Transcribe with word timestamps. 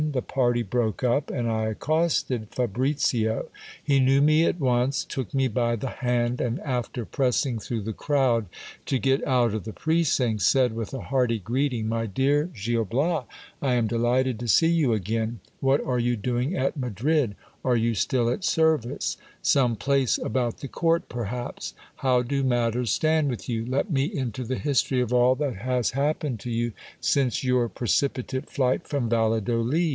The 0.03 0.23
party 0.23 0.63
broke 0.63 1.03
up, 1.03 1.29
and 1.29 1.47
I 1.47 1.67
accosted 1.67 2.49
Fabricio. 2.49 3.47
He 3.81 3.99
knew 3.99 4.19
me 4.19 4.45
at 4.45 4.59
once; 4.59 5.05
took 5.05 5.31
me 5.31 5.47
by 5.47 5.75
the 5.75 5.91
hand, 6.01 6.41
and 6.41 6.59
after 6.61 7.05
pressing 7.05 7.59
through 7.59 7.81
the 7.83 7.93
crowd 7.93 8.47
to 8.87 8.97
get 8.97 9.25
out 9.27 9.53
of 9.53 9.63
the 9.63 9.71
precincts, 9.73 10.47
said 10.47 10.73
with 10.73 10.91
a 10.95 10.99
hearty 11.01 11.37
greeting, 11.39 11.87
My 11.87 12.07
dear 12.07 12.45
Gil 12.51 12.83
Bias, 12.83 13.25
I 13.61 13.75
am 13.75 13.85
delighted 13.85 14.39
to 14.39 14.47
see 14.47 14.67
you 14.71 14.91
again. 14.91 15.39
What 15.59 15.85
are 15.85 15.99
you 15.99 16.17
doing 16.17 16.57
at 16.57 16.75
Madrid? 16.75 17.35
Are 17.63 17.77
you 17.77 17.93
still 17.93 18.27
at 18.27 18.43
service? 18.43 19.17
Some 19.43 19.75
place 19.75 20.17
about 20.17 20.57
the 20.57 20.67
court 20.67 21.09
perhaps? 21.09 21.75
How 21.97 22.23
do 22.23 22.43
matters 22.43 22.89
stand 22.91 23.29
with 23.29 23.47
you? 23.47 23.65
Let 23.67 23.91
me 23.91 24.05
into 24.05 24.43
the 24.43 24.57
history 24.57 24.99
of 24.99 25.13
all 25.13 25.35
that 25.35 25.57
has 25.57 25.91
happened 25.91 26.39
to 26.41 26.49
you 26.51 26.73
since 26.99 27.43
your 27.45 27.69
precipitate 27.69 28.49
flight 28.49 28.87
from 28.87 29.07
Valladolid. 29.07 29.81